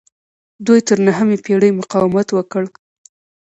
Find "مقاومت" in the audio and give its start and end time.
1.79-2.27